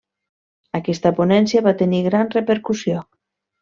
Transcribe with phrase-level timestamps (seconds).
[0.79, 3.09] Aquesta ponència va tenir gran repercussió.